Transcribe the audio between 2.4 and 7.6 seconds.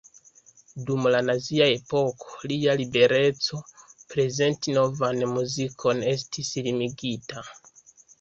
lia libereco prezenti novan muzikon estis limigita.